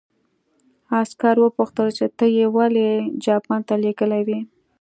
[0.99, 2.89] عسکر وپوښتل چې ته یې ولې
[3.25, 4.39] جاپان ته لېږلی وې